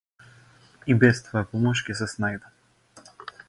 [0.93, 3.09] И без твоја помош ќе се снајдам.